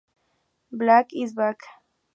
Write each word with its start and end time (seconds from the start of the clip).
Black 0.71 1.09
is 1.13 1.31
Back". 1.35 1.59